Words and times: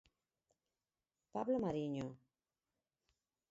Pablo 1.33 1.57
Mariño. 1.65 2.05